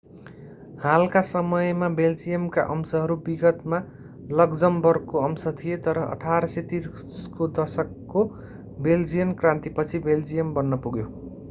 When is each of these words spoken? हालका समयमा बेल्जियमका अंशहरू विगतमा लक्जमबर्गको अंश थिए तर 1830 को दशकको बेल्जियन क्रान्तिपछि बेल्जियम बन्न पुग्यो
हालका 0.83 1.21
समयमा 1.21 1.89
बेल्जियमका 1.99 2.63
अंशहरू 2.75 3.17
विगतमा 3.27 3.81
लक्जमबर्गको 4.33 5.23
अंश 5.27 5.55
थिए 5.61 5.77
तर 5.89 6.01
1830 6.07 7.31
को 7.37 7.53
दशकको 7.61 8.27
बेल्जियन 8.83 9.39
क्रान्तिपछि 9.43 10.05
बेल्जियम 10.11 10.53
बन्न 10.53 10.85
पुग्यो 10.87 11.09